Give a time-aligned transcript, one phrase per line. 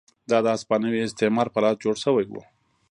[0.29, 2.41] دا د هسپانوي استعمار په لاس جوړ شوي وو.